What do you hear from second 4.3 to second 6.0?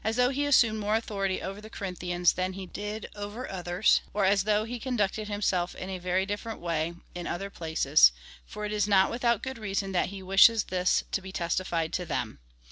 thougli he conducted himself in a